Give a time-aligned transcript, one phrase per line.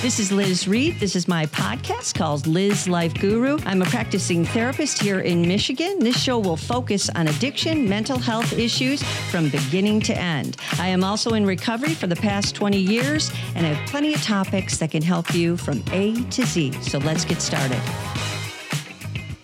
[0.00, 1.00] This is Liz Reed.
[1.00, 3.58] This is my podcast called Liz Life Guru.
[3.66, 5.98] I'm a practicing therapist here in Michigan.
[5.98, 10.56] This show will focus on addiction, mental health issues from beginning to end.
[10.78, 14.22] I am also in recovery for the past 20 years and I have plenty of
[14.22, 16.80] topics that can help you from A to Z.
[16.80, 17.82] So let's get started.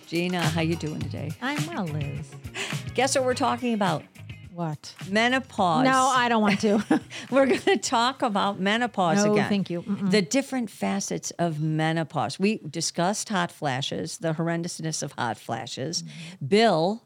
[0.07, 1.33] Gina, how you doing today?
[1.41, 2.31] I'm well, Liz.
[2.93, 4.03] Guess what we're talking about?
[4.55, 4.95] What?
[5.09, 5.83] Menopause.
[5.83, 6.81] No, I don't want to.
[7.29, 9.49] We're going to talk about menopause No, again.
[9.49, 9.81] thank you.
[9.81, 10.11] Mm-mm.
[10.11, 12.39] The different facets of menopause.
[12.39, 16.03] We discussed hot flashes, the horrendousness of hot flashes.
[16.03, 16.45] Mm-hmm.
[16.45, 17.03] Bill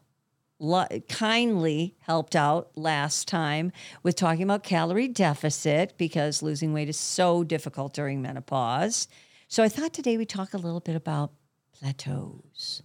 [0.60, 3.72] lo- kindly helped out last time
[4.04, 9.08] with talking about calorie deficit because losing weight is so difficult during menopause.
[9.48, 11.32] So I thought today we'd talk a little bit about
[11.76, 12.82] plateaus.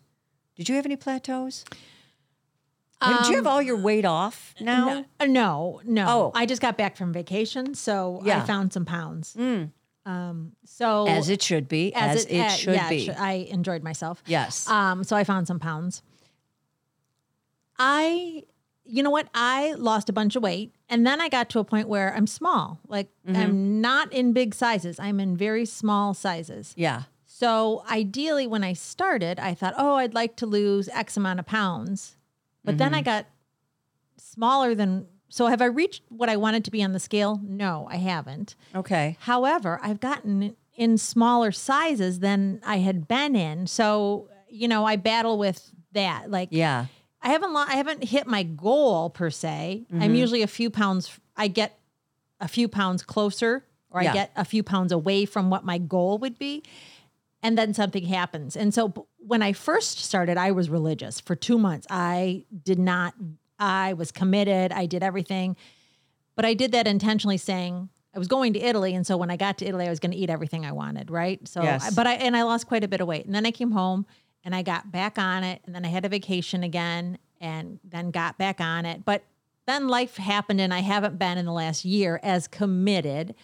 [0.55, 1.65] Did you have any plateaus?
[3.07, 4.85] Did you have all your weight off now?
[4.85, 6.05] no, uh, no, no.
[6.07, 6.31] Oh.
[6.35, 8.41] I just got back from vacation, so Yeah.
[8.41, 9.35] I found some pounds.
[10.07, 13.09] Um, so As it should be, as, it, uh, should yeah, be.
[13.11, 14.21] I enjoyed myself.
[14.27, 14.69] Yes.
[14.69, 16.03] Um, so I found some pounds.
[17.77, 18.43] I,
[18.85, 19.27] you know what?
[19.33, 22.27] I lost a bunch of weight, and then I got to a point where I'm
[22.27, 22.79] small.
[22.87, 23.35] Like Mm-hmm.
[23.41, 24.99] I'm not in big sizes.
[24.99, 26.73] I'm in very small sizes.
[26.77, 27.03] yeah.
[27.27, 31.45] So ideally, when I started, I thought, oh, I'd like to lose X amount of
[31.45, 32.14] pounds.
[32.65, 33.05] But then I Mm-hmm.
[33.05, 33.25] got
[34.17, 35.07] smaller than.
[35.29, 37.39] So have I reached what I wanted to be on the scale?
[37.43, 38.55] No, I haven't.
[38.75, 39.17] Okay.
[39.21, 43.67] However, I've gotten in smaller sizes than I had been in.
[43.67, 46.29] So, you know, I battle with that.
[46.29, 46.85] Like, Yeah.
[47.21, 49.85] I haven't lo- I haven't hit my goal per se.
[49.91, 50.01] Mm-hmm.
[50.03, 51.77] I'm usually a few pounds I get
[52.39, 54.11] a few pounds closer or Yeah.
[54.11, 56.61] I get a few pounds away from what my goal would be.
[57.45, 58.55] And then something happens.
[58.57, 61.85] And so when I first started, I was religious for 2 months.
[61.91, 63.13] I did not
[63.59, 64.71] I was committed.
[64.71, 65.55] I did everything.
[66.35, 69.37] But I did that intentionally saying I was going to Italy and so when I
[69.37, 71.47] got to Italy I was going to eat everything I wanted, right?
[71.47, 71.93] So Yes.
[71.93, 73.25] but I and I lost quite a bit of weight.
[73.25, 74.07] And then I came home
[74.43, 78.09] and I got back on it and then I had a vacation again and then
[78.09, 79.05] got back on it.
[79.05, 79.23] But
[79.67, 83.35] then life happened and I haven't been in the last year as committed.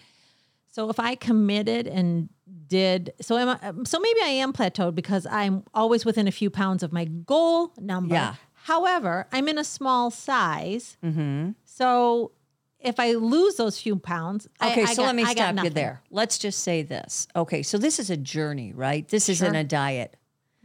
[0.67, 2.29] So if I committed and
[2.67, 6.31] did so am I, um, so maybe I am plateaued because I'm always within a
[6.31, 8.15] few pounds of my goal number.
[8.15, 8.35] Yeah.
[8.63, 10.97] However, I'm in a small size.
[11.03, 11.51] Mm-hmm.
[11.65, 12.31] So
[12.79, 16.01] if I lose those few pounds, Okay, I so got- let me stop you there.
[16.11, 17.27] Let's just say this.
[17.35, 19.07] Okay, so this is a journey, right?
[19.07, 20.15] This isn't a diet.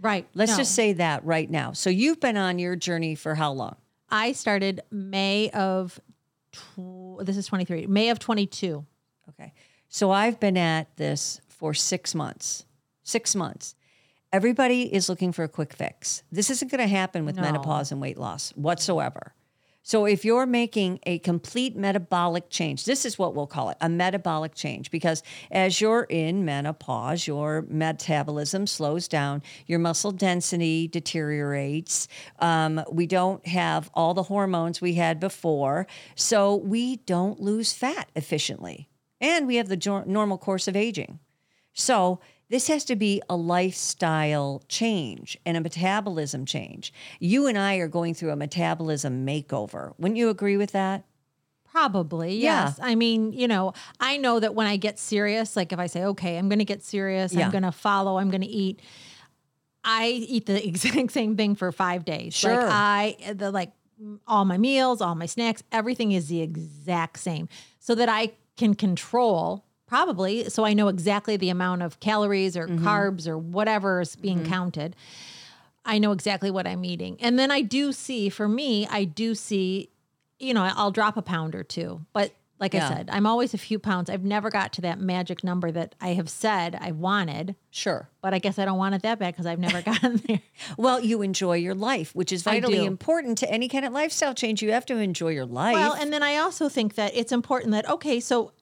[0.00, 0.26] Right.
[0.34, 0.58] Let's No.
[0.58, 1.72] just say that right now.
[1.72, 3.76] So you've been on your journey for how long?
[4.10, 5.98] I started May of
[6.52, 7.86] tw- this is 23.
[7.86, 8.84] May of 22.
[9.30, 9.52] Okay.
[9.88, 12.64] So I've been at this for six months.
[13.02, 13.74] Six months.
[14.32, 16.22] Everybody is looking for a quick fix.
[16.30, 17.42] This isn't going to happen with No.
[17.42, 19.32] menopause and weight loss whatsoever.
[19.82, 23.88] So if you're making a complete metabolic change, this is what we'll call it a
[23.88, 25.22] metabolic change because
[25.52, 32.08] as you're in menopause, your metabolism slows down, your muscle density deteriorates.
[32.40, 35.86] Um, we don't have all the hormones we had before.
[36.16, 38.88] So we don't lose fat efficiently.
[39.20, 41.20] And we have the jor- normal course of aging.
[41.76, 46.92] So this has to be a lifestyle change and a metabolism change.
[47.20, 49.92] You and I are going through a metabolism makeover.
[49.98, 51.04] Wouldn't you agree with that?
[51.70, 52.66] Probably, Yeah.
[52.68, 52.78] yes.
[52.80, 56.04] I mean, you know, I know that when I get serious, like if I say,
[56.04, 57.44] okay, I'm going to get serious, Yeah.
[57.44, 58.80] I'm going to follow, I'm going to eat,
[59.84, 62.32] I eat the exact same thing for five days.
[62.32, 62.54] Sure.
[62.56, 63.72] Like I, the like
[64.26, 67.48] all my meals, all my snacks, everything is the exact same
[67.78, 72.66] so that I can control probably so I know exactly the amount of calories or
[72.66, 72.86] Mm-hmm.
[72.86, 74.96] carbs or whatever is being counted.
[75.84, 77.16] I know exactly what I'm eating.
[77.20, 79.90] And then I do see, for me, I do see,
[80.40, 82.00] you know, I'll drop a pound or two.
[82.12, 82.86] But like Yeah.
[82.88, 84.10] I said, I'm always a few pounds.
[84.10, 88.08] I've never got to that magic number that I have said I wanted, Sure.
[88.20, 90.40] but I guess I don't want it that bad because I've never gotten there.
[90.76, 94.62] Well, you enjoy your life, which is vitally important to any kind of lifestyle change.
[94.62, 95.74] You have to enjoy your life.
[95.74, 98.52] Well, and then I also think that it's important that okay, so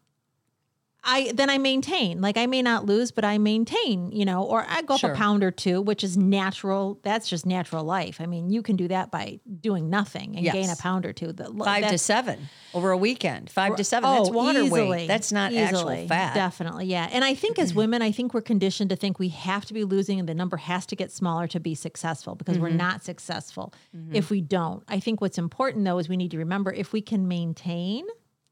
[1.04, 2.20] I then I maintain.
[2.20, 5.10] Like I may not lose, but I maintain, you know, or I go Sure.
[5.10, 6.98] up a pound or two, which is natural.
[7.02, 8.20] That's just natural life.
[8.20, 11.32] I mean, you can do that by doing nothing and gain a pound or two.
[11.32, 13.50] The, five to that's- seven over a weekend.
[13.50, 14.10] Five to seven.
[14.10, 15.06] That's Oh, water easily, weight.
[15.08, 16.34] That's not easily, actual fat.
[16.34, 17.08] Definitely, yeah.
[17.12, 19.84] And I think as women, I think we're conditioned to think we have to be
[19.84, 22.62] losing and the number has to get smaller to be successful because Mm-hmm.
[22.62, 23.72] we're not successful
[24.12, 24.82] if we don't.
[24.88, 28.04] I think what's important though is we need to remember if we can maintain,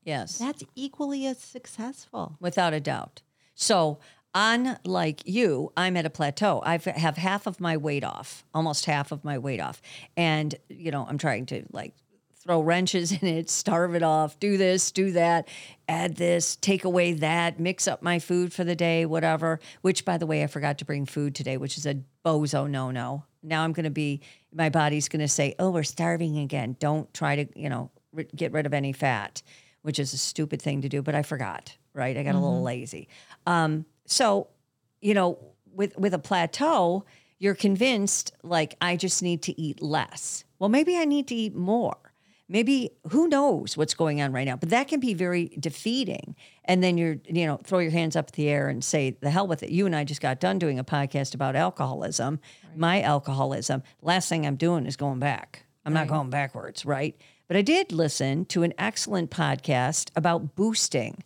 [0.04, 0.38] Yes.
[0.38, 2.37] that's equally as successful.
[2.40, 3.22] without a doubt.
[3.54, 3.99] So,
[4.34, 6.62] unlike you, I'm at a plateau.
[6.64, 9.82] I have half of my weight off, almost half of my weight off,
[10.16, 11.94] and you know I'm trying to like
[12.43, 15.46] throw wrenches in it, starve it off, do this, do that,
[15.88, 19.60] add this, take away that, mix up my food for the day, whatever.
[19.82, 22.90] Which, by the way, I forgot to bring food today, which is a bozo no
[22.90, 23.25] no.
[23.44, 24.20] Now I'm going to be,
[24.52, 26.76] my body's going to say, oh, we're starving again.
[26.78, 27.90] Don't try to, you know,
[28.34, 29.43] get rid of any fat,
[29.82, 32.17] which is a stupid thing to do, but I forgot, right?
[32.17, 33.08] I got a little lazy.
[33.46, 34.49] Um, so,
[35.00, 35.38] you know,
[35.73, 37.05] with with a plateau,
[37.38, 40.44] you're convinced like I just need to eat less.
[40.58, 41.96] Well, maybe I need to eat more.
[42.49, 46.37] Maybe who knows what's going on right now, but that can be very defeating.
[46.67, 49.31] And then you're, you know, throw your hands up in the air and say, the
[49.31, 49.70] hell with it.
[49.70, 52.40] You and I just got done doing a podcast about alcoholism,
[52.76, 53.82] my alcoholism.
[54.02, 55.64] Last thing I'm doing is going back.
[55.84, 57.17] I'm not going backwards, right?
[57.52, 61.22] But I did listen to an excellent podcast about boosting.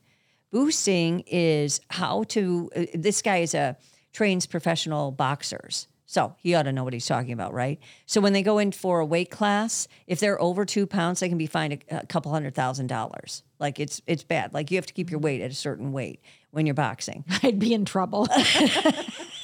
[0.50, 2.68] Boosting is how to.
[2.74, 3.76] Uh, this guy is a
[4.12, 7.78] trains professional boxers, so he ought to know what he's talking about, right?
[8.06, 11.28] So when they go in for a weight class, if they're over two pounds, they
[11.28, 13.44] can be fined a, a couple hundred thousand dollars.
[13.60, 14.52] Like it's it's bad.
[14.52, 16.20] Like you have to keep your weight at a certain weight
[16.50, 17.24] when you're boxing.
[17.44, 18.26] I'd be in trouble.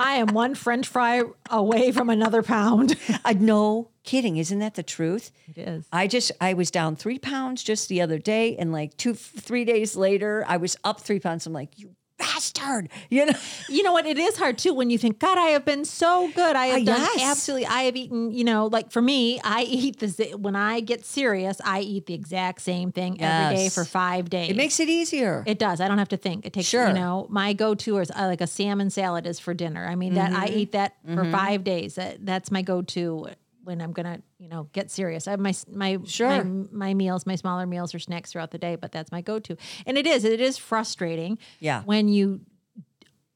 [0.00, 2.96] I am one French fry away from another pound.
[3.22, 5.30] Uh, no kidding, isn't that the truth?
[5.46, 5.86] It is.
[5.92, 9.64] I just I was down three pounds just the other day, and like two three
[9.64, 11.46] days later, I was up three pounds.
[11.46, 13.32] I'm like, you bastard, you know.
[13.68, 14.06] You know what?
[14.06, 16.54] It is hard too when you think, God, I have been so good.
[16.56, 17.30] I have Ah, done yes.
[17.30, 17.66] absolutely.
[17.66, 18.30] I have eaten.
[18.32, 22.06] You know, like for me, I eat the z- when I get serious, I eat
[22.06, 24.50] the exact same thing every day for five days.
[24.50, 25.42] It makes it easier.
[25.46, 25.80] It does.
[25.80, 26.46] I don't have to think.
[26.46, 26.88] It takes, Sure.
[26.88, 29.86] you know, my go-to is uh, like a salmon salad is for dinner.
[29.86, 30.58] I mean, that I Mm-hmm.
[30.58, 31.94] eat that for five days.
[31.96, 33.28] That, that's my go-to
[33.70, 35.28] when I'm gonna, you know, get serious.
[35.28, 36.42] I have my my Sure.
[36.44, 39.56] my, my meals, my smaller meals or snacks throughout the day, but that's my go-to.
[39.86, 41.38] And it is, it is frustrating.
[41.60, 41.82] Yeah.
[41.84, 42.40] When you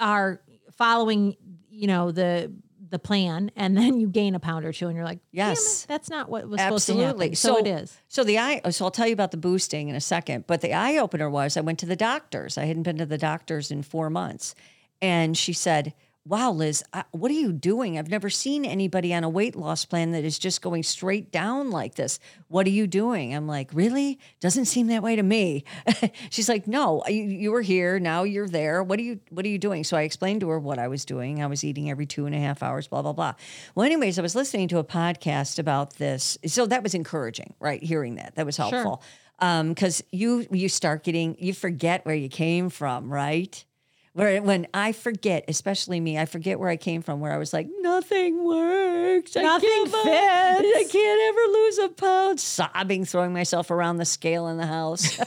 [0.01, 0.41] are
[0.77, 1.37] following,
[1.71, 2.53] you know, the
[2.91, 5.55] the plan, and then you gain a pound or two, and you're like, "Damn it,
[5.55, 5.85] Yes.
[5.87, 7.27] that's not what was supposed to Absolutely.
[7.27, 7.37] happen.
[7.37, 7.97] So, it is.
[8.09, 8.61] So the eye.
[8.71, 10.47] So I'll tell you about the boosting in a second.
[10.47, 12.59] But the eye opener was I went to the doctors.
[12.59, 14.55] I hadn't been to the doctors in four months,
[15.01, 15.95] and she said,
[16.27, 17.99] "Wow, Liz, I, what are you doing?
[17.99, 21.71] I've never seen anybody on a weight loss plan that is just going straight down
[21.71, 22.19] like this.
[22.49, 24.19] What are you doing?" I'm like, "Really?
[24.41, 25.65] Doesn't seem that way to me."
[26.31, 27.99] She's like, "No, you, you were here.
[27.99, 28.83] Now you're there.
[28.83, 31.05] What are you What are you doing?" So I explained to her what I was
[31.05, 31.43] doing.
[31.43, 32.89] I was eating every two and a half hours.
[32.89, 33.35] Blah blah blah.
[33.75, 36.39] Well, anyways, I was listening to a podcast about this.
[36.47, 37.83] So that was encouraging, right?
[37.83, 39.03] Hearing that that was helpful
[39.41, 43.65] um, because you you start getting you forget where you came from, right?
[44.15, 47.19] Where when I forget, especially me, I forget where I came from.
[47.19, 49.89] Where I was like, nothing works, I Nothing up.
[49.89, 50.07] fits.
[50.07, 52.41] I can't ever lose a pound.
[52.41, 55.19] Sobbing, throwing myself around the scale in the house.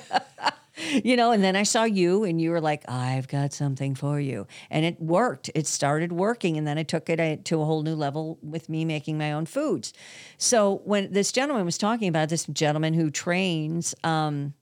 [1.03, 4.21] you know, and then I saw you and you were like, I've got something for
[4.21, 4.47] you.
[4.69, 5.49] And it worked.
[5.53, 6.57] It started working.
[6.57, 9.33] And then I took it uh, to a whole new level with me making my
[9.33, 9.91] own foods.
[10.37, 14.53] So when this gentleman was talking about this gentleman who trains, um,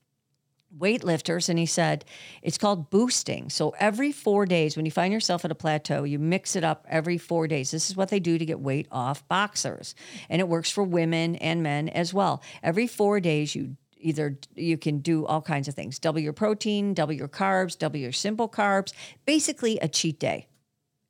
[0.79, 2.05] weightlifters and he said
[2.41, 3.49] it's called boosting.
[3.49, 6.85] So every 4 days when you find yourself at a plateau, you mix it up
[6.89, 7.71] every 4 days.
[7.71, 9.95] This is what they do to get weight off boxers.
[10.29, 12.41] And it works for women and men as well.
[12.61, 15.97] Every 4 days you either you can do all kinds of things.
[15.97, 18.93] Double your protein, double your carbs, double your simple carbs,
[19.25, 20.47] basically a cheat day.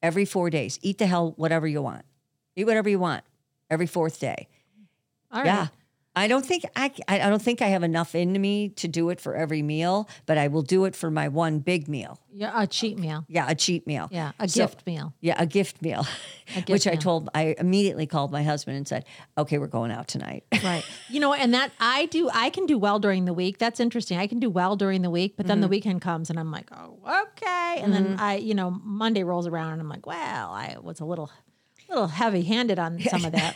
[0.02, 0.80] Every 4 days.
[0.82, 2.06] Eat the hell whatever you want.
[2.56, 3.24] Eat whatever you want
[3.70, 4.48] every fourth day.
[5.32, 5.70] All right.
[6.16, 9.20] I don't think I, I don't think I have enough in me to do it
[9.20, 12.20] for every meal, but I will do it for my one big meal.
[12.32, 13.26] Yeah, a cheat meal.
[13.28, 14.08] Yeah, a cheat meal.
[14.12, 15.14] Yeah, a So- gift meal.
[15.22, 16.06] Yeah, a gift meal,
[16.54, 19.06] gift which I told I immediately called my husband and said,
[19.38, 20.84] "Okay, we're going out tonight." Right.
[21.10, 23.58] You know, and that I do, I can do well during the week.
[23.60, 24.18] That's interesting.
[24.18, 25.62] I can do well during the week, but then Mm-hmm.
[25.62, 27.82] the weekend comes and I'm like, oh, okay.
[27.84, 31.06] And then I, you know, Monday rolls around and I'm like, well, I was a
[31.06, 31.30] little,
[31.88, 33.56] little heavy handed on some of that.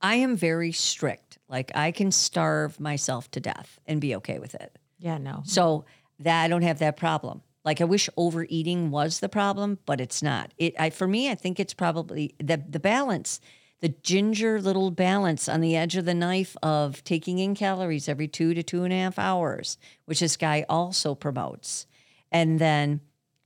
[0.00, 1.38] I am very strict.
[1.48, 4.78] Like I can starve myself to death and be okay with it.
[4.98, 5.42] Yeah, no.
[5.44, 5.84] So
[6.20, 7.42] that I don't have that problem.
[7.64, 10.52] Like I wish overeating was the problem, but it's not.
[10.56, 13.40] It I for me, I think it's probably the the balance,
[13.80, 18.28] the ginger little balance on the edge of the knife of taking in calories every
[18.28, 19.76] two to two and a half hours,
[20.06, 21.86] which this guy also promotes.
[22.32, 23.00] And then,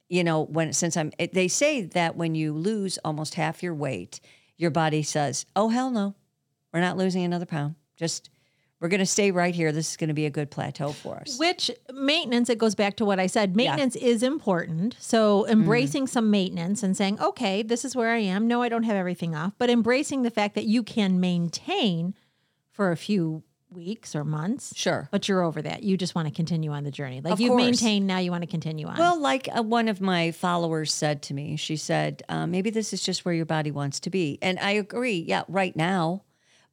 [0.09, 3.75] you know, when since I'm it, they say that when you lose almost half your
[3.75, 4.21] weight,
[4.57, 6.15] your body says, "Oh hell no.
[6.75, 7.77] We're not losing another pound.
[7.97, 8.29] Just
[8.81, 9.73] we're going to stay right here.
[9.73, 12.97] This is going to be a good plateau for us." Which maintenance, it goes back
[12.97, 13.57] to what I said.
[13.57, 14.97] Maintenance is important.
[14.99, 18.49] So embracing some maintenance and saying, okay, this is where I am.
[18.49, 22.15] No, I don't have everything off, but embracing the fact that you can maintain
[22.73, 24.77] for a few weeks or months.
[24.77, 25.09] Sure.
[25.11, 25.83] But you're over that.
[25.83, 27.21] You just want to continue on the journey.
[27.21, 28.99] Like you've maintained, now you want to continue on.
[28.99, 32.93] Well, like uh, one of my followers said to me, she said, uh, maybe this
[32.93, 34.39] is just where your body wants to be.
[34.43, 35.25] And I agree.
[35.27, 36.24] Yeah, right now.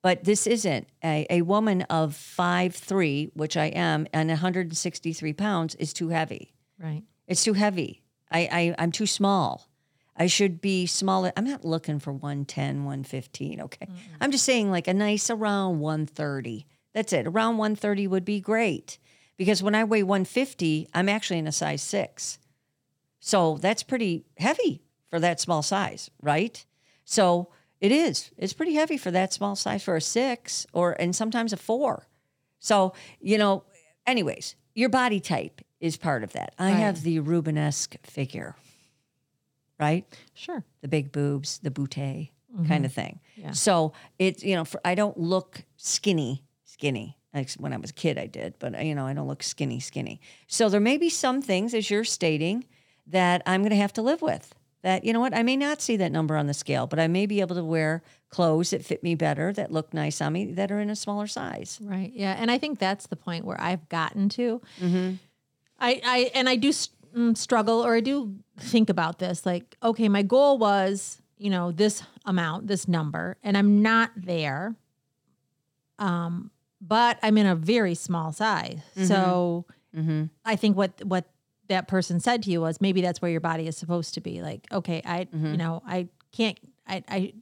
[0.02, 5.76] But this isn't a, a woman of five three, which I am, and 163 pounds
[5.76, 6.54] is too heavy.
[6.80, 7.04] Right.
[7.28, 8.02] It's too heavy.
[8.32, 9.68] I, I I'm too small.
[10.16, 11.32] I should be smaller.
[11.38, 13.62] I'm not looking for 110, 115.
[13.62, 13.88] Okay.
[14.20, 16.68] I'm just saying like a nice around 130.
[16.94, 17.26] That's it.
[17.28, 19.00] Around 130 would be great.
[19.38, 22.38] Because when I weigh 150, I'm actually in a size six.
[23.20, 26.64] So that's pretty heavy for that small size, right?
[27.06, 27.50] So
[27.82, 28.32] it is.
[28.38, 32.08] It's pretty heavy for that small size for a six or and sometimes a four.
[32.60, 33.64] So, you know,
[34.06, 36.54] anyways, your body type is part of that.
[36.60, 36.78] I Right.
[36.78, 38.56] have the Rubenesque figure,
[39.80, 40.06] right?
[40.34, 40.64] Sure.
[40.82, 42.86] The big boobs, the bootay kind mm-hmm.
[42.86, 43.20] of thing.
[43.36, 43.52] Yeah.
[43.52, 47.18] So it's, you know, for, I don't look skinny, skinny.
[47.34, 49.80] Like when I was a kid, I did, but you know, I don't look skinny,
[49.80, 50.20] skinny.
[50.48, 52.66] So there may be some things, as you're stating,
[53.08, 54.54] that I'm going to have to live with.
[54.84, 57.08] That you know what, I may not see that number on the scale, but I
[57.08, 60.54] may be able to wear clothes that fit me better, that look nice on me,
[60.54, 61.80] that are in a smaller size.
[61.82, 62.12] Right.
[62.16, 62.36] Yeah.
[62.38, 64.62] And I think that's the point where I've gotten to.
[64.80, 65.14] Mm-hmm.
[65.80, 69.46] I, I and I do mm, struggle or I do think about this.
[69.46, 74.76] Like, okay, my goal was, you know, this amount, this number, and I'm not there.
[76.00, 78.80] Um, but I'm in a very small size.
[78.96, 80.26] So Mm-hmm.
[80.46, 81.26] I think what what
[81.72, 84.42] that person said to you was maybe that's where your body is supposed to be.
[84.42, 85.48] Like, okay, I Mm-hmm.
[85.48, 87.34] you know, I can't I I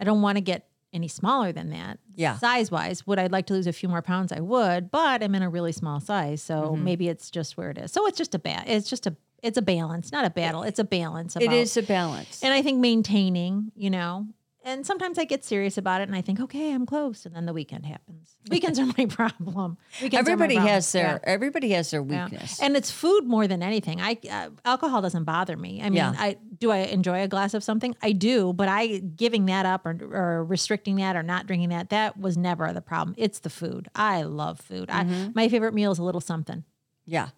[0.00, 1.98] I don't want to get any smaller than that.
[2.14, 2.36] Yeah.
[2.38, 4.30] Size wise, would I like to lose a few more pounds?
[4.32, 6.84] I would, but I'm in a really small size, so Mm-hmm.
[6.84, 7.90] maybe it's just where it is.
[7.92, 10.62] So it's just a ba- It's just a it's a balance, not a battle.
[10.62, 11.36] It's a balance.
[11.36, 12.42] It about- is a balance.
[12.42, 14.26] and I think maintaining, you know,
[14.64, 17.46] and sometimes I get serious about it and I think, okay, I'm close, and then
[17.46, 18.36] the weekend happens.
[18.50, 19.76] Weekends are my problem.
[20.02, 20.74] Weekends are my everybody problem.
[20.74, 21.32] has their Yeah.
[21.32, 22.24] everybody has their Yeah.
[22.24, 22.60] weakness.
[22.60, 24.00] And it's food more than anything.
[24.00, 25.80] I uh, alcohol doesn't bother me.
[25.80, 26.14] I mean, Yeah.
[26.16, 27.94] I do I enjoy a glass of something?
[28.02, 31.90] I do, but I giving that up or, or restricting that or not drinking that
[31.90, 33.14] that was never the problem.
[33.18, 33.88] It's the food.
[33.94, 34.88] I love food.
[34.88, 35.12] Mm-hmm.
[35.28, 36.64] I, my favorite meal is a little something.
[37.06, 37.28] yeah,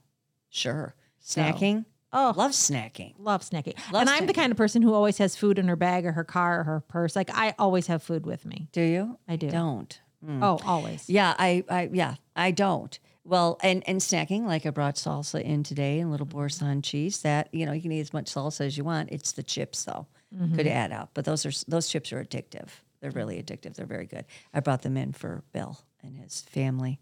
[0.51, 0.95] sure.
[1.25, 1.85] Snacking.
[2.13, 3.15] Oh, Love snacking.
[3.19, 3.75] love snacking.
[3.93, 6.13] Love and I'm the kind of person who always has food in her bag or
[6.13, 7.17] her car or her purse.
[7.17, 8.69] Like I always have food with me.
[8.73, 9.19] Do you?
[9.29, 9.51] I do.
[9.51, 10.01] Don't.
[10.27, 10.39] Mm.
[10.43, 11.09] Oh, always.
[11.11, 12.99] Yeah, I, I, yeah, I don't.
[13.25, 17.23] Well, and and snacking, like I brought salsa in today and little boursin cheese.
[17.23, 19.11] That you know, you can eat as much salsa as you want.
[19.11, 20.07] It's the chips though,
[20.55, 21.11] could add up.
[21.13, 22.69] But those are those chips are addictive.
[23.01, 23.75] They're really addictive.
[23.75, 24.25] They're very good.
[24.55, 27.01] I brought them in for Bill and his family.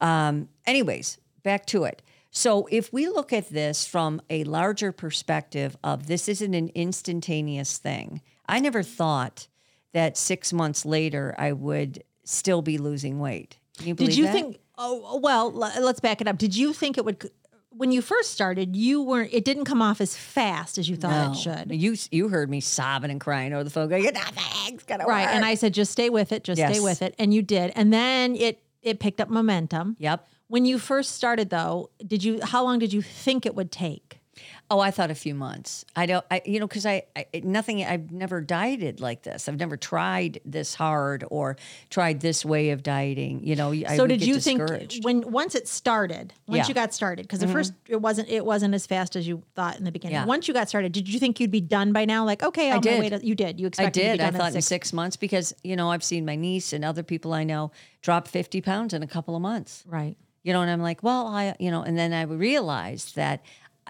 [0.00, 2.00] Um, anyways, back to it.
[2.36, 7.78] So if we look at this from a larger perspective of this isn't an instantaneous
[7.78, 8.20] thing.
[8.46, 9.48] I never thought
[9.94, 13.56] that six months later I would still be losing weight.
[13.78, 14.32] Can you believe Did you that?
[14.34, 14.58] think?
[14.76, 16.36] Oh, oh well, let's back it up.
[16.36, 17.30] Did you think it would?
[17.70, 19.32] When you first started, you weren't.
[19.32, 21.32] It didn't come off as fast as you thought No.
[21.32, 21.72] it should.
[21.74, 23.88] You you heard me sobbing and crying over the phone.
[23.88, 25.24] Going, nothing's gonna Right.
[25.24, 27.14] work." And I said, just stay with it, just stay with it.
[27.18, 27.72] And you did.
[27.74, 29.96] And then it it picked up momentum.
[29.98, 30.28] yep.
[30.48, 34.20] When you first started though, did you how long did you think it would take?
[34.68, 35.84] Oh, I thought a few months.
[35.94, 39.48] I don't, I, you know, because I, I, nothing, I've never dieted like this.
[39.48, 41.56] I've never tried this hard or
[41.88, 43.44] tried this way of dieting.
[43.44, 44.92] You know, I so would did you discouraged.
[44.94, 46.62] think when once it started, once Yeah.
[46.62, 46.68] Mm-hmm.
[46.70, 49.78] you got started, because at first it wasn't it wasn't as fast as you thought
[49.78, 50.16] in the beginning.
[50.16, 50.26] Yeah.
[50.26, 52.24] Once you got started, did you think you'd be done by now?
[52.24, 53.12] Like, okay, I'll did.
[53.12, 53.22] wait.
[53.22, 53.60] You did.
[53.60, 54.20] You I expected to be did.
[54.20, 54.66] I thought in six.
[54.66, 57.70] six months because, you know, I've seen my niece and other people I know
[58.02, 59.84] drop 50 pounds in a couple of months.
[59.86, 60.16] Right.
[60.46, 63.44] You know, and I'm like, well, I, you know, and then I realized that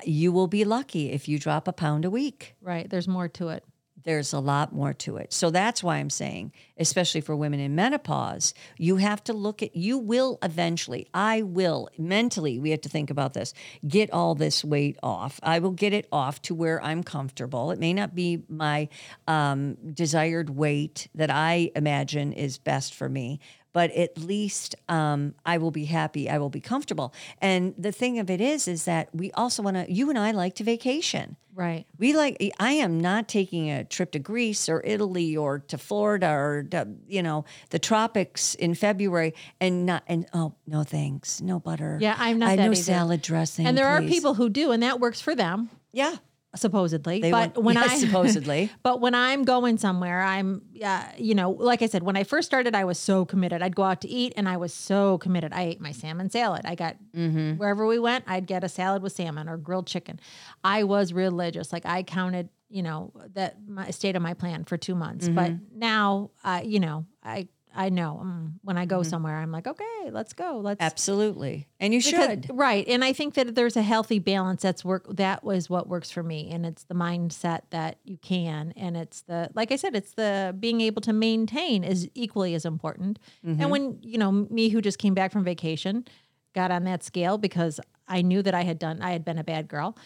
[0.06, 2.56] you will be lucky if you drop a pound a week.
[2.62, 2.88] Right.
[2.88, 3.62] There's more to it.
[4.04, 5.34] There's a lot more to it.
[5.34, 9.76] So that's why I'm saying, especially for women in menopause, you have to look at,
[9.76, 13.52] you will eventually, I will mentally, we have to think about this,
[13.86, 15.38] get all this weight off.
[15.42, 17.70] I will get it off to where I'm comfortable.
[17.70, 18.88] It may not be my
[19.28, 23.40] um, desired weight that I imagine is best for me,
[23.76, 26.30] but at least um, I will be happy.
[26.30, 27.12] I will be comfortable.
[27.42, 30.30] And the thing of it is, is that we also want to, you and I
[30.30, 31.36] like to vacation.
[31.54, 31.84] Right.
[31.98, 32.38] We like.
[32.58, 36.88] I am not taking a trip to Greece or Italy or to Florida or to,
[37.06, 42.14] you know the tropics in February and not and oh no thanks no butter Yeah,
[42.18, 42.74] I'm not I no either.
[42.74, 46.16] salad dressing And there are people who do, and that works for them, yeah
[46.54, 47.20] supposedly.
[47.20, 51.34] they but want- when yes, I supposedly But when I'm going somewhere, I'm, uh, you
[51.34, 53.62] know, like I said, when I first started, I was so committed.
[53.62, 55.52] I'd go out to eat and I was so committed.
[55.52, 56.62] I ate my salmon salad.
[56.64, 57.52] I got, Mm-hmm.
[57.56, 60.20] wherever we went, I'd get a salad with salmon or grilled chicken.
[60.62, 61.72] I was religious.
[61.72, 65.28] Like I counted, you know, that my state of my plan for two months.
[65.28, 65.78] But Mm-hmm.
[65.78, 70.10] now, uh, you know, I, I know mm, when I go somewhere, I'm like, okay,
[70.10, 70.60] let's go.
[70.62, 71.68] Let's Absolutely.
[71.78, 72.50] And you because- should.
[72.52, 72.86] right.
[72.88, 74.62] And I think that there's a healthy balance.
[74.62, 75.04] That's work.
[75.08, 79.22] That was what works for me, and it's the mindset that you can, and it's
[79.22, 83.18] the like I said, it's the being able to maintain is equally as important.
[83.46, 83.60] Mm-hmm.
[83.60, 86.06] And when you know me, who just came back from vacation,
[86.54, 87.78] got on that scale because
[88.08, 89.96] I knew that I had done, I had been a bad girl.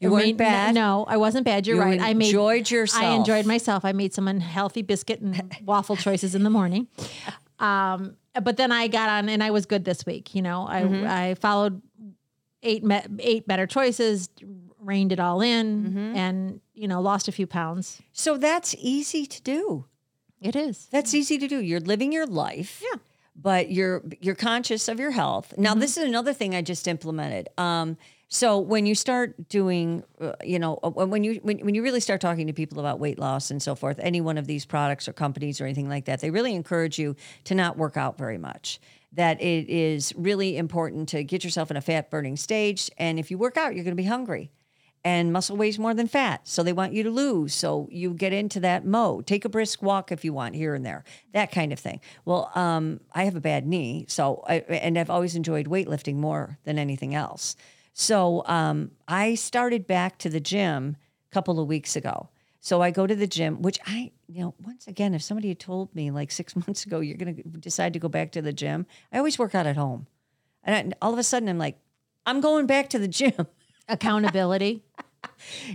[0.00, 0.74] You weren't made- bad.
[0.74, 1.66] No, I wasn't bad.
[1.66, 2.00] You're You right.
[2.00, 3.02] I made enjoyed yourself.
[3.02, 3.84] I enjoyed myself.
[3.84, 6.86] I made some unhealthy biscuit and waffle choices in the morning.
[7.58, 10.34] Um, but then I got on and I was good this week.
[10.34, 11.06] You know, I Mm-hmm.
[11.08, 11.82] I followed
[12.62, 14.28] eight me- eight better choices,
[14.80, 16.16] reined it all in, Mm-hmm.
[16.16, 18.00] and you know lost a few pounds.
[18.12, 19.86] So that's easy to do.
[20.40, 20.86] It is.
[20.92, 21.58] That's easy to do.
[21.60, 22.80] You're living your life.
[22.84, 23.00] Yeah.
[23.34, 25.54] But you're you're conscious of your health.
[25.58, 25.80] Now, Mm-hmm.
[25.80, 27.48] this is another thing I just implemented.
[27.58, 27.96] Um,
[28.28, 32.00] so when you start doing, uh, you know, uh, when you when, when you really
[32.00, 35.08] start talking to people about weight loss and so forth, any one of these products
[35.08, 38.38] or companies or anything like that, they really encourage you to not work out very
[38.38, 38.80] much.
[39.12, 43.30] That it is really important to get yourself in a fat burning stage, and if
[43.30, 44.50] you work out, you're going to be hungry
[45.04, 46.46] and muscle weighs more than fat.
[46.46, 47.54] So they want you to lose.
[47.54, 49.26] So you get into that mode.
[49.26, 52.00] Take a brisk walk if you want here and there, that kind of thing.
[52.24, 56.58] Well, um, I have a bad knee, so I, and I've always enjoyed weightlifting more
[56.64, 57.56] than anything else.
[58.00, 60.96] So um, I started back to the gym
[61.28, 62.28] a couple of weeks ago.
[62.60, 65.58] So I go to the gym, which I, you know, once again, if somebody had
[65.58, 68.52] told me like six months ago, you're going to decide to go back to the
[68.52, 70.06] gym, I always work out at home.
[70.62, 71.76] And I, all of a sudden, I'm like,
[72.24, 73.48] I'm going back to the gym.
[73.88, 74.84] Accountability.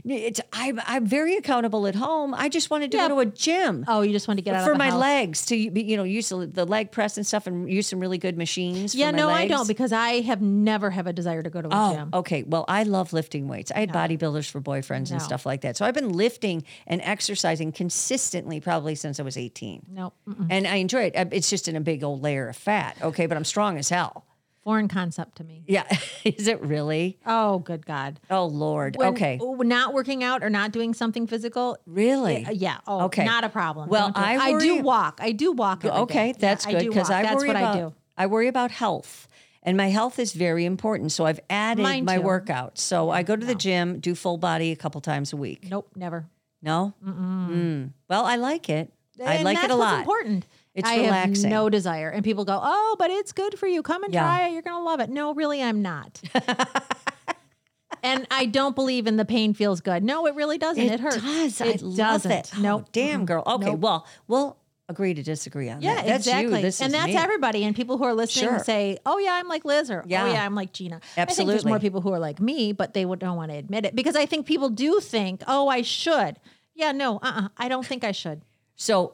[0.06, 2.34] It's I'm I'm very accountable at home.
[2.34, 3.08] I just wanted to Yeah.
[3.10, 4.90] go to a gym oh, you just want to get out for of the my
[4.90, 5.00] house.
[5.00, 8.00] legs to be- you know use the the leg press and stuff and use some
[8.00, 8.94] really good machines.
[8.96, 11.62] Yeah, for my no, I don't because I have never have a desire to go
[11.62, 12.10] to a Oh, gym.
[12.14, 12.44] okay.
[12.44, 13.72] Well, I love lifting weights.
[13.76, 15.76] I had bodybuilders for boyfriends and stuff like that.
[15.78, 19.86] So I've been lifting and exercising consistently probably since I was 18.
[19.92, 20.48] No, mm-mm.
[20.50, 21.16] And I enjoy it.
[21.16, 22.98] Uh, It's just in a big old layer of fat.
[23.02, 24.26] Okay, but I'm strong as hell.
[24.64, 25.64] Foreign concept to me.
[25.68, 25.84] Yeah.
[26.24, 27.20] Is it really?
[27.26, 28.20] Oh, good God.
[28.30, 28.96] Oh Lord.
[28.96, 29.40] When- okay.
[29.42, 31.78] Not working out or not doing something physical.
[31.86, 32.48] Really?
[32.52, 32.78] Yeah.
[32.88, 33.26] Oh, Okay.
[33.26, 33.90] Not a problem.
[33.90, 34.20] Well, do.
[34.22, 35.20] I I, do walk.
[35.22, 35.84] I do walk.
[35.86, 36.38] Okay, day.
[36.40, 37.10] that's Yeah, good because.
[37.10, 37.94] I, That's worry what about I do.
[38.18, 39.28] I worry about health.
[39.66, 41.12] And my health is very important.
[41.14, 42.24] So I've added Mine my too.
[42.24, 42.80] workouts.
[42.80, 45.68] So I go to the gym, do full body a couple times a week.
[45.70, 46.26] Nope, never.
[46.62, 46.94] No?
[47.06, 47.92] Mm.
[48.10, 48.92] Well, I like it.
[49.26, 50.00] I like it a lot.
[50.00, 50.46] important.
[50.76, 51.44] It's I relaxing.
[51.44, 52.10] have no desire.
[52.10, 53.84] And people go, "Oh, but it's good for you.
[53.84, 54.22] Come and Yeah.
[54.24, 54.54] try it.
[54.54, 56.20] You're going to love it." No, really I'm not.
[58.04, 60.04] and I don't believe in the pain feels good.
[60.04, 60.84] No, it really doesn't.
[60.84, 61.18] It, hurts.
[61.22, 61.62] does.
[61.62, 62.32] It love doesn't.
[62.32, 62.52] it.
[62.58, 62.86] Oh, Nope.
[62.92, 63.44] damn, girl.
[63.46, 63.80] Okay, Nope.
[63.80, 64.58] well, we'll
[64.90, 66.06] agree to disagree on Yeah, that.
[66.06, 66.58] That's exactly.
[66.58, 66.62] you.
[66.64, 67.16] This and that's me.
[67.16, 67.64] everybody.
[67.64, 68.60] And people who are listening Sure.
[68.64, 70.26] say, "Oh yeah, I'm like Liz," or Yeah.
[70.26, 72.94] "Oh yeah, I'm like Gina." I think there's more people who are like me, but
[72.94, 76.38] they don't want to admit it because I think people do think, "Oh, I should."
[76.76, 78.42] Yeah, no, uh, uh I don't think I should.
[78.76, 79.14] So,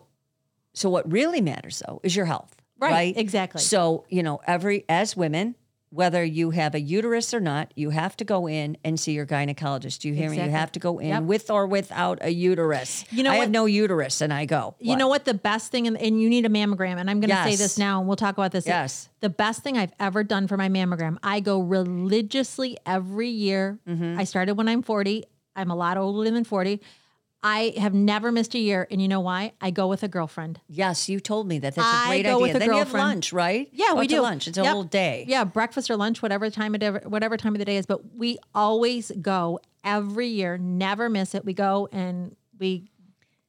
[0.79, 3.17] so what really matters though is your health, Right, right?
[3.17, 3.61] exactly.
[3.61, 5.55] So you know, every as women,
[5.91, 9.25] whether you have a uterus or not, you have to go in and see your
[9.25, 10.01] gynecologist.
[10.01, 10.37] Do you hear me?
[10.41, 11.23] You have to go in Yep.
[11.23, 13.05] with or without a uterus.
[13.11, 13.41] You know I what?
[13.45, 14.75] have no uterus, and I go.
[14.79, 17.31] You know what the best thing, and, and you need a mammogram, and I'm going
[17.31, 18.67] to say this now, and we'll talk about this.
[18.67, 19.09] Yes.
[19.21, 23.79] The best thing I've ever done for my mammogram, I go religiously every year.
[23.87, 24.19] Mm-hmm.
[24.19, 25.23] I started when I'm 40.
[25.55, 26.79] I'm a lot older than 40.
[27.41, 29.53] I have never missed a year, and you know why?
[29.61, 30.59] I go with a girlfriend.
[30.67, 31.73] Yes, you told me that.
[31.75, 32.41] That's a great go idea.
[32.47, 33.69] with a then you have lunch, right?
[33.71, 34.47] Yeah, Oh, we do lunch.
[34.49, 34.71] It's a Yep.
[34.73, 35.23] whole day.
[35.27, 37.85] Yeah, breakfast or lunch, whatever time of day, whatever time of the day is.
[37.85, 41.45] But we always go every year, never miss it.
[41.45, 42.89] We go and we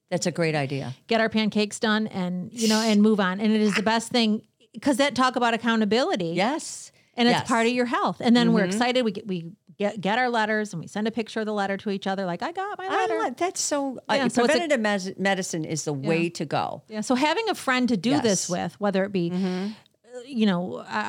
[0.08, 0.94] That's a great idea.
[1.08, 4.10] get our pancakes done and you know and move on and it is the best
[4.12, 6.92] thing because that talk about accountability Yes.
[7.16, 7.42] and it's Yes.
[7.42, 7.52] Mm-hmm.
[7.54, 9.50] part of your health and then we're excited we get we
[9.80, 12.24] get, get our letters and we send a picture of the letter to each other
[12.32, 13.98] like i got my I letter that's so.
[14.08, 16.82] Yeah, uh, so it's a- preventative mes- medicine is the way to go.
[16.88, 18.44] yeah so having a friend to do this Yes.
[18.50, 18.62] Mm-hmm.
[18.64, 20.62] with whether it be uh, you know
[21.00, 21.02] a,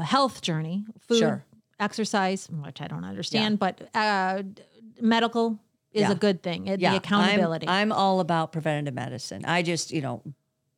[0.00, 1.44] a health journey food Sure.
[1.78, 4.42] exercise which i don't understand but uh,
[5.00, 5.58] medical
[5.92, 6.12] is Yeah.
[6.12, 9.44] a good thing It- Yeah, the accountability I'm, I'm all about preventative medicine.
[9.44, 10.22] I just, you know,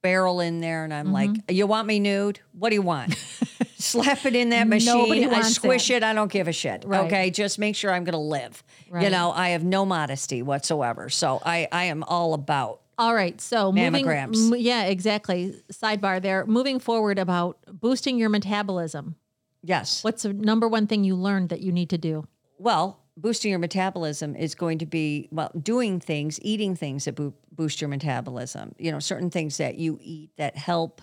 [0.06, 1.52] barrel in there and I'm like, Mm-hmm.
[1.54, 2.38] you want me nude?
[2.52, 3.14] What do you want?
[3.78, 5.32] Slap it in that machine.
[5.32, 5.94] I squish that.
[5.96, 6.02] it.
[6.04, 6.84] I don't give a shit.
[6.86, 7.06] Right.
[7.06, 7.30] Okay.
[7.30, 8.62] Just make sure I'm going to live.
[9.00, 11.08] You know, I have no modesty whatsoever.
[11.10, 12.80] So I, I am all about.
[12.98, 13.38] All right.
[13.40, 14.52] So moving, Mammograms.
[14.52, 15.54] m- yeah, exactly.
[15.72, 16.46] Sidebar there.
[16.46, 19.16] Moving forward about boosting your metabolism.
[19.62, 20.02] Yes.
[20.04, 22.26] What's the number one thing you learned that you need to do?
[22.58, 27.34] Well, boosting your metabolism is going to be well doing things, eating things that bo-
[27.52, 28.74] boost your metabolism.
[28.78, 31.02] You know, certain things that you eat that help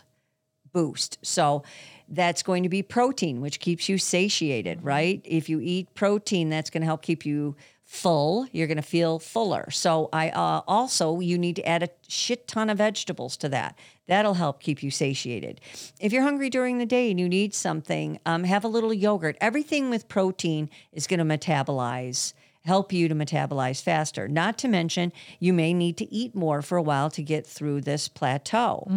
[0.71, 1.17] boost.
[1.21, 1.63] So
[2.10, 4.88] that's going to be protein, which keeps you satiated, mm-hmm.
[4.88, 5.21] right?
[5.23, 7.56] If you eat protein, that's going to help keep you
[7.93, 8.47] full.
[8.51, 9.69] You're going to feel fuller.
[9.69, 13.77] So I uh, also you need to add a shit ton of vegetables to that.
[14.08, 15.62] That'll help keep you satiated.
[16.01, 19.38] If you're hungry during the day and you need something, um, have a little yogurt.
[19.39, 22.34] Everything with protein is going to metabolize
[22.65, 24.25] help you to metabolize faster.
[24.29, 27.82] Not to mention, you may need to eat more for a while to get through
[27.82, 28.88] this plateau.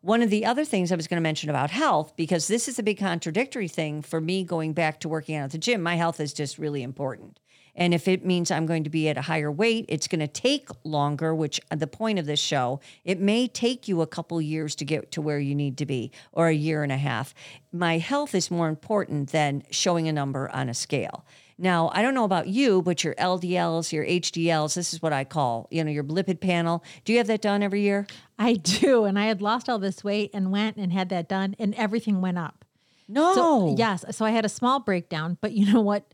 [0.00, 2.78] One of the other things I was going to mention about health, because this is
[2.78, 5.96] a big contradictory thing for me going back to working out at the gym, my
[5.96, 7.40] health is just really important.
[7.76, 10.28] And if it means I'm going to be at a higher weight, it's going to
[10.28, 14.40] take longer, which uh, the point of this show, it may take you a couple
[14.40, 17.34] years to get to where you need to be or a year and a half.
[17.72, 21.24] My health is more important than showing a number on a scale.
[21.56, 25.22] Now, I don't know about you, but your LDLs, your HDLs, this is what I
[25.24, 26.82] call, you know, your lipid panel.
[27.04, 28.06] Do you have that done every year?
[28.38, 29.04] I do.
[29.04, 32.20] And I had lost all this weight and went and had that done, and everything
[32.20, 32.64] went up.
[33.06, 33.34] No.
[33.34, 34.04] So, yes.
[34.10, 36.12] So I had a small breakdown, but you know what?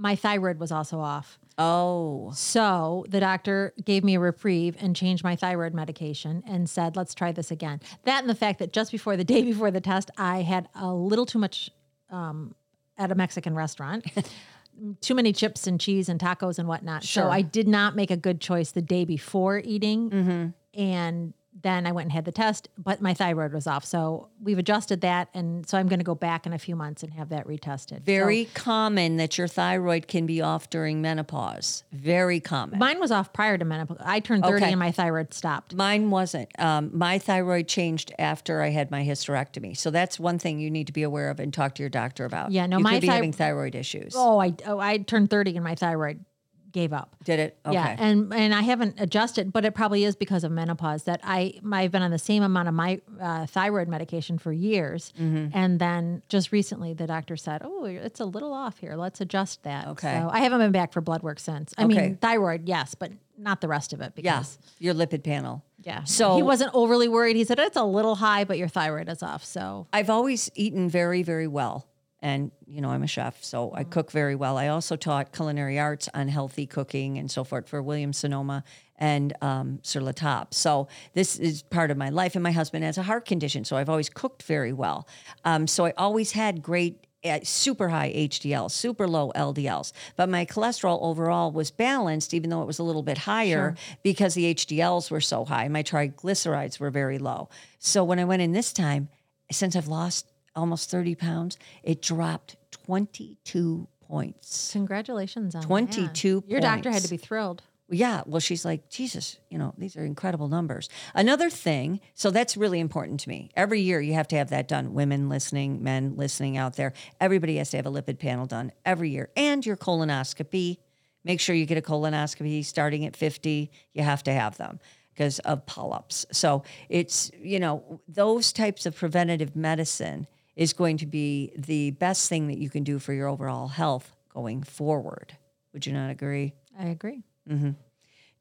[0.00, 1.38] My thyroid was also off.
[1.58, 2.32] Oh.
[2.34, 7.14] So the doctor gave me a reprieve and changed my thyroid medication and said, let's
[7.14, 7.80] try this again.
[8.04, 10.90] That and the fact that just before the day before the test, I had a
[10.90, 11.70] little too much
[12.08, 12.54] um,
[12.96, 14.06] at a Mexican restaurant.
[15.02, 17.04] too many chips and cheese and tacos and whatnot.
[17.04, 17.24] Sure.
[17.24, 20.54] So I did not make a good choice the day before eating.
[20.72, 23.84] And then I went and had the test, but my thyroid was off.
[23.84, 25.28] So we've adjusted that.
[25.34, 28.02] And so I'm going to go back in a few months and have that retested.
[28.02, 31.84] Very common that your thyroid can be off during menopause.
[31.92, 32.78] Very common.
[32.78, 33.98] Mine was off prior to menopause.
[34.00, 34.72] I turned 30 Okay.
[34.72, 35.74] and my thyroid stopped.
[35.74, 36.48] Mine wasn't.
[36.58, 39.76] Um, my thyroid changed after I had my hysterectomy.
[39.76, 42.24] So that's one thing you need to be aware of and talk to your doctor
[42.24, 42.52] about.
[42.52, 44.14] Yeah, no, you my could be having thyroid issues.
[44.16, 46.24] Oh, I oh, I turned 30 and my thyroid
[46.72, 47.16] gave up.
[47.24, 47.58] Did it?
[47.66, 47.74] Okay.
[47.74, 51.54] Yeah, and and I haven't adjusted, but it probably is because of menopause that I
[51.72, 55.48] I've been on the same amount of my uh, thyroid medication for years, Mm-hmm.
[55.56, 58.94] and then just recently the doctor said, "Oh, it's a little off here.
[58.96, 60.20] Let's adjust that." Okay.
[60.20, 61.72] So I haven't been back for blood work since.
[61.78, 61.94] I Okay.
[61.94, 64.38] mean, thyroid, yes, but not the rest of it yeah.
[64.38, 65.64] because Your lipid panel.
[65.82, 66.04] yeah.
[66.04, 67.36] So- he wasn't overly worried.
[67.36, 69.44] He said it's a little high, but your thyroid is off.
[69.44, 71.86] So I've always eaten very, very well.
[72.22, 74.58] And, you know, I'm a chef, so I cook very well.
[74.58, 78.62] I also taught culinary arts on healthy cooking and so forth for William Sonoma
[78.98, 80.46] and um, Sur La Table.
[80.50, 82.34] So this is part of my life.
[82.34, 85.08] And my husband has a heart condition, so I've always cooked very well.
[85.44, 89.92] Um, so I always had great uh, super high HDL, super low LDLs.
[90.16, 94.34] But my cholesterol overall was balanced, even though it was a little bit higher because
[94.34, 95.68] the HDLs were so high.
[95.68, 97.48] My triglycerides were very low.
[97.78, 99.08] So when I went in this time,
[99.50, 104.72] since I've lost almost 30 pounds, it dropped 22 points.
[104.72, 105.66] congratulations on that.
[105.66, 107.62] 22 Your doctor had to be thrilled.
[107.92, 110.88] Yeah, well, she's like, Jesus, you know, these are incredible numbers.
[111.12, 113.50] Another thing, so that's really important to me.
[113.56, 114.94] Every year you have to have that done.
[114.94, 119.10] Women listening, men listening out there, everybody has to have a lipid panel done every
[119.10, 119.30] year.
[119.36, 120.78] And your colonoscopy.
[121.24, 123.70] Make sure you get a colonoscopy starting at 50.
[123.92, 124.78] You have to have them
[125.12, 126.24] because of polyps.
[126.32, 130.28] So it's, you know, those types of preventative medicine
[130.60, 134.14] is going to be the best thing that you can do for your overall health
[134.28, 135.38] going forward.
[135.72, 136.52] Would you not agree?
[136.78, 137.24] I agree.
[137.50, 137.70] Mm-hmm.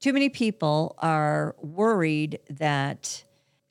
[0.02, 3.24] too many people are worried that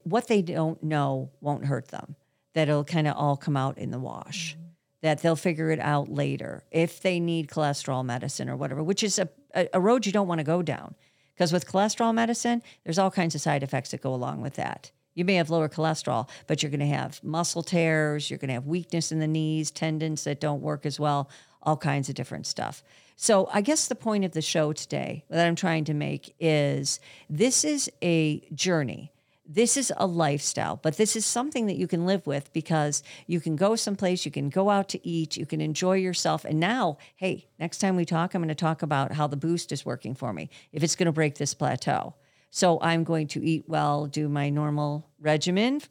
[0.03, 2.17] what they don't know won't hurt them,
[2.55, 4.69] that it'll kind of all come out in the wash, mm-hmm.
[5.03, 9.19] that they'll figure it out later if they need cholesterol medicine or whatever, which is
[9.19, 10.95] a, a, a road you don't want to go down.
[11.35, 14.91] Because with cholesterol medicine, there's all kinds of side effects that go along with that.
[15.19, 18.55] You may have lower cholesterol, but you're going to have muscle tears, you're going to
[18.55, 21.29] have weakness in the knees, tendons that don't work as well,
[21.61, 22.85] all kinds of different stuff.
[23.17, 27.01] So, I guess the point of the show today that I'm trying to make is
[27.29, 29.11] this is a journey.
[29.45, 33.41] This is a lifestyle, but this is something that you can live with because you
[33.41, 36.45] can go someplace, you can go out to eat, you can enjoy yourself.
[36.45, 39.73] And now, hey, next time we talk, I'm going to talk about how the boost
[39.73, 42.15] is working for me, if it's going to break this plateau.
[42.51, 45.83] So I'm going to eat well, do my normal regimen,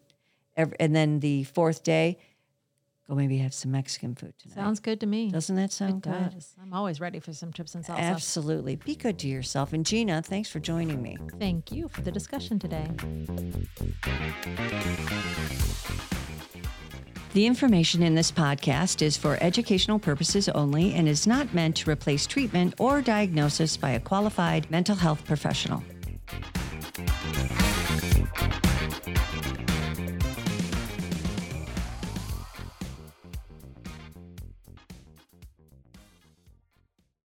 [0.55, 2.17] and then the fourth day,
[3.07, 4.55] go maybe have some Mexican food tonight.
[4.55, 5.29] Sounds good to me.
[5.29, 6.33] Doesn't that sound it good?
[6.33, 6.55] does.
[6.61, 7.99] I'm always ready for some chips and salsa.
[7.99, 8.75] Absolutely.
[8.77, 9.71] Be good to yourself.
[9.71, 11.17] And Gina, thanks for joining me.
[11.39, 12.89] Thank you for the discussion today.
[17.33, 21.89] The information in this podcast is for educational purposes only and is not meant to
[21.91, 25.83] replace treatment or diagnosis by a qualified mental health professional.
[26.27, 26.66] Thank you